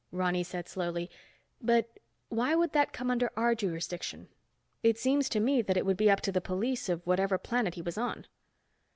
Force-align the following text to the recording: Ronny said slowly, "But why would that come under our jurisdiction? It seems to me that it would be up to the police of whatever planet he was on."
Ronny 0.11 0.41
said 0.41 0.67
slowly, 0.67 1.11
"But 1.61 1.99
why 2.29 2.55
would 2.55 2.71
that 2.71 2.91
come 2.91 3.11
under 3.11 3.29
our 3.37 3.53
jurisdiction? 3.53 4.29
It 4.81 4.97
seems 4.97 5.29
to 5.29 5.39
me 5.39 5.61
that 5.61 5.77
it 5.77 5.85
would 5.85 5.95
be 5.97 6.09
up 6.09 6.21
to 6.21 6.31
the 6.31 6.41
police 6.41 6.89
of 6.89 7.05
whatever 7.05 7.37
planet 7.37 7.75
he 7.75 7.83
was 7.83 7.99
on." 7.99 8.25